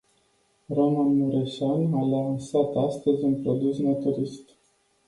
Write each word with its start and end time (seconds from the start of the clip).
Roman 0.69 1.09
Mureșan 1.17 1.93
a 1.93 2.01
lansat 2.03 2.75
astăzi, 2.75 3.23
un 3.23 3.41
produs 3.41 3.77
naturist. 3.77 4.49